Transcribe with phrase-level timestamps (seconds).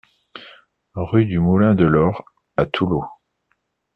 [0.95, 2.25] Rue du Moulin de l'Aure
[2.57, 3.05] à Toulaud